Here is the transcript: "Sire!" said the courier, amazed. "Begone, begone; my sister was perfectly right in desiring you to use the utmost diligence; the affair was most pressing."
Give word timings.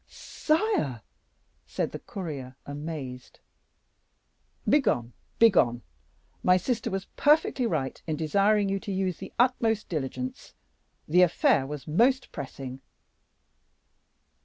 "Sire!" 0.07 1.03
said 1.67 1.91
the 1.91 1.99
courier, 1.99 2.55
amazed. 2.65 3.39
"Begone, 4.67 5.13
begone; 5.37 5.83
my 6.41 6.57
sister 6.57 6.89
was 6.89 7.05
perfectly 7.15 7.67
right 7.67 8.01
in 8.07 8.15
desiring 8.15 8.67
you 8.67 8.79
to 8.79 8.91
use 8.91 9.17
the 9.19 9.31
utmost 9.37 9.89
diligence; 9.89 10.55
the 11.07 11.21
affair 11.21 11.67
was 11.67 11.87
most 11.87 12.31
pressing." 12.31 12.81